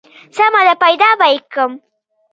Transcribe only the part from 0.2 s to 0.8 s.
سمه ده